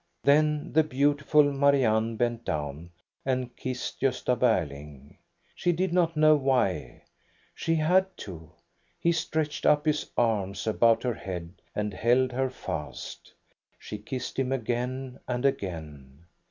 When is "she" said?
5.53-5.71, 7.53-7.75, 13.77-13.99